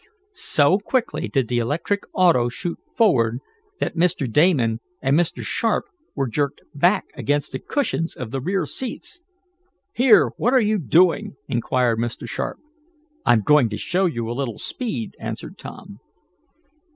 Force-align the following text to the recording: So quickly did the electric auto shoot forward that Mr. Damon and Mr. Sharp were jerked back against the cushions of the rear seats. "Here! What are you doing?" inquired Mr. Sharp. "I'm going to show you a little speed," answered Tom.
So 0.33 0.79
quickly 0.79 1.27
did 1.27 1.47
the 1.47 1.59
electric 1.59 2.01
auto 2.11 2.49
shoot 2.49 2.79
forward 2.97 3.37
that 3.77 3.95
Mr. 3.95 4.27
Damon 4.27 4.79
and 4.99 5.15
Mr. 5.15 5.43
Sharp 5.43 5.85
were 6.15 6.27
jerked 6.27 6.61
back 6.73 7.03
against 7.13 7.51
the 7.51 7.59
cushions 7.59 8.15
of 8.15 8.31
the 8.31 8.41
rear 8.41 8.65
seats. 8.65 9.21
"Here! 9.93 10.31
What 10.37 10.55
are 10.55 10.59
you 10.59 10.79
doing?" 10.79 11.35
inquired 11.47 11.99
Mr. 11.99 12.27
Sharp. 12.27 12.57
"I'm 13.27 13.41
going 13.43 13.69
to 13.69 13.77
show 13.77 14.07
you 14.07 14.27
a 14.27 14.33
little 14.33 14.57
speed," 14.57 15.13
answered 15.19 15.59
Tom. 15.59 15.99